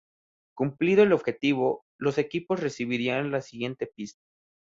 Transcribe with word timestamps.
Cumplido 0.55 1.03
el 1.03 1.13
objetivo, 1.13 1.83
los 1.99 2.17
equipos 2.17 2.59
recibirían 2.59 3.29
la 3.29 3.39
siguiente 3.41 3.85
pista. 3.85 4.19